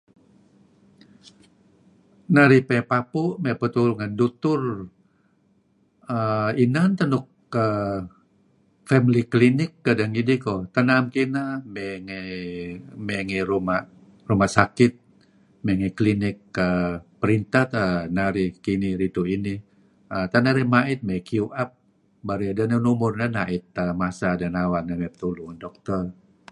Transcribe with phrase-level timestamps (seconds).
[2.35, 4.61] Narih may papu', may petulu ngen dutur,
[6.15, 7.25] uhm inan teh nuk
[7.63, 7.99] uhm
[8.89, 10.39] family klinik kedeh ngidih.
[10.73, 11.47] Tak naem kineh
[13.05, 13.85] may ngi ruma'
[14.29, 14.93] ruma' sakit
[15.63, 19.59] may ngi klinik uhm printeh uhm narih kinih ridtu' inih.
[20.31, 20.65] Tak narih
[21.09, 26.03] nait queue uhm idih beto' numur narih tuen deh nawar may petulur ngen Doctor